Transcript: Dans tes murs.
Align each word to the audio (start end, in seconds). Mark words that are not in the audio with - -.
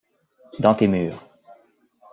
Dans 0.57 0.73
tes 0.73 0.87
murs. 0.87 1.19